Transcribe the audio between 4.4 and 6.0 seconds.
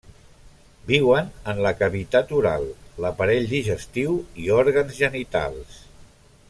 i òrgans genitals.